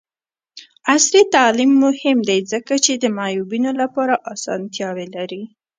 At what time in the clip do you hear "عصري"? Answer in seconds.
0.93-1.21